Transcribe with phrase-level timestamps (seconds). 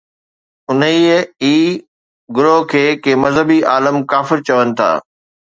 [0.71, 1.11] انهيءَ
[1.47, 1.51] ئي
[2.37, 4.91] گروهه کي ڪي مذهبي عالم ڪافر چون ٿا